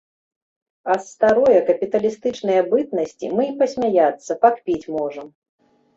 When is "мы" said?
3.41-3.45